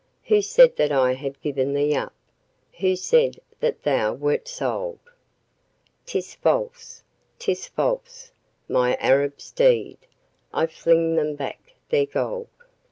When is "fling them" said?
10.65-11.35